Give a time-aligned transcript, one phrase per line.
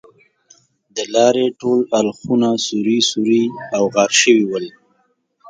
[0.95, 1.45] د لارې
[1.99, 3.43] اړخونه ټول سوري سوري
[3.75, 4.65] او غار شوي ول.